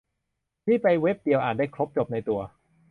[0.67, 2.39] นี่ไปเว็บเดียว อ่านได้ครบ จบในตัว